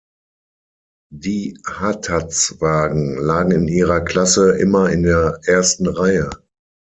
[1.13, 6.31] Die Hataz-Wagen lagen in ihrer Klasse immer in der ersten Reihe.